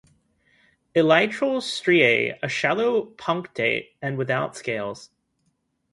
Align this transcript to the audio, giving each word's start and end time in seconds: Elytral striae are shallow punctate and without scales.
Elytral 0.95 1.61
striae 1.61 2.35
are 2.41 2.49
shallow 2.49 3.05
punctate 3.19 3.89
and 4.01 4.17
without 4.17 4.55
scales. 4.57 5.11